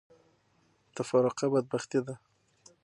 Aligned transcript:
تفرقه 0.95 1.45
بدبختي 1.53 1.99
ده. 2.07 2.15